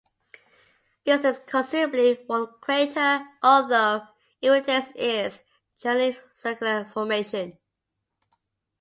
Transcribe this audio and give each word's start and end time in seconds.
This 1.05 1.23
is 1.25 1.37
a 1.37 1.41
considerably 1.41 2.25
worn 2.27 2.47
crater, 2.59 3.23
although 3.43 4.07
it 4.41 4.49
retains 4.49 4.85
its 4.95 5.43
generally 5.79 6.17
circular 6.33 6.85
formation. 6.91 7.59